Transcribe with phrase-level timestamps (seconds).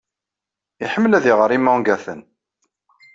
[0.83, 2.21] Iḥemmel ad iɣer imangaten.